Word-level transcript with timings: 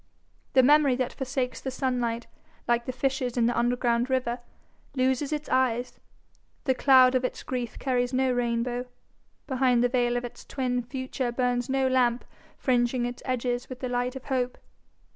The 0.53 0.63
memory 0.63 0.95
that 0.95 1.13
forsakes 1.13 1.61
the 1.61 1.69
sunlight, 1.69 2.25
like 2.67 2.85
the 2.87 2.91
fishes 2.91 3.37
in 3.37 3.45
the 3.45 3.55
underground 3.55 4.09
river, 4.09 4.39
loses 4.95 5.31
its 5.31 5.47
eyes; 5.47 5.99
the 6.63 6.73
cloud 6.73 7.13
of 7.13 7.23
its 7.23 7.43
grief 7.43 7.77
carries 7.77 8.11
no 8.11 8.31
rainbow; 8.31 8.87
behind 9.45 9.83
the 9.83 9.89
veil 9.89 10.17
of 10.17 10.25
its 10.25 10.43
twin 10.43 10.81
future 10.81 11.31
burns 11.31 11.69
no 11.69 11.87
lamp 11.87 12.25
fringing 12.57 13.05
its 13.05 13.21
edges 13.27 13.69
with 13.69 13.77
the 13.79 13.89
light 13.89 14.15
of 14.15 14.23
hope. 14.25 14.57